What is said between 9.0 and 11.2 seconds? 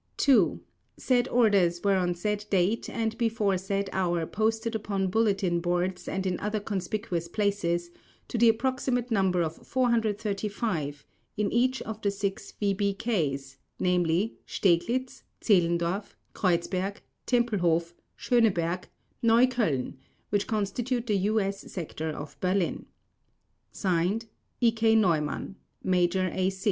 number of 435,